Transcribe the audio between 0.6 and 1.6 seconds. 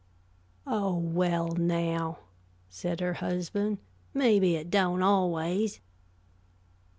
"Oh, well,